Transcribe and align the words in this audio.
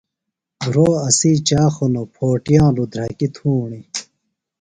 بِھیروۡ 0.57 0.95
اسی 1.07 1.31
چاخ 1.47 1.73
ہِنوۡ، 1.79 2.07
پھو 2.13 2.27
ٹِیانوۡ 2.43 2.89
دھرکیۡ 2.93 3.31
تُھوݨیۡ 3.35 3.85